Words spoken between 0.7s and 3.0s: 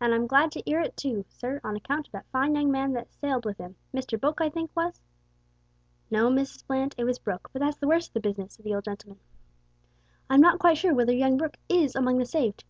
'ear it too, sir, on account o' that fine young man